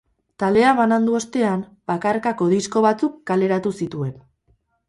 Taldea 0.43 0.71
banandu 0.79 1.17
ostean, 1.19 1.61
bakarkako 1.93 2.49
disko 2.57 2.85
batzuk 2.87 3.23
kaleratu 3.33 3.75
zituen. 3.83 4.15